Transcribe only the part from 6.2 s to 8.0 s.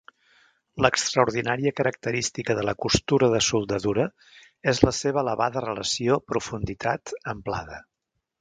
profunditat-amplada.